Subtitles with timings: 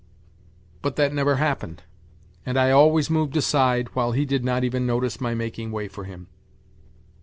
[0.81, 1.83] But that never happened,
[2.43, 6.05] and I always moved aside, while he did not even notice my making way for
[6.05, 6.25] him.